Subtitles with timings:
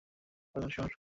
[0.55, 0.89] প্রধান শহর।